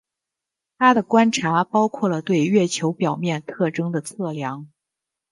[0.79, 4.67] 他的观察包括了对月球表面特征的测量。